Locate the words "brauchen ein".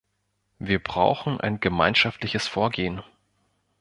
0.81-1.59